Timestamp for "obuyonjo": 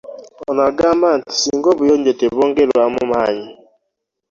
1.73-2.11